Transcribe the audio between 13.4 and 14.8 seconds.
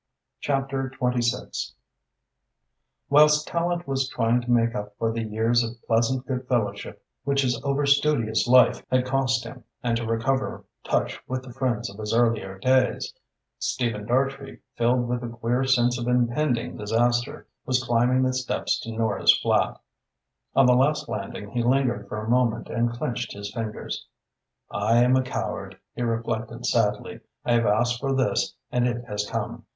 Stephen Dartrey,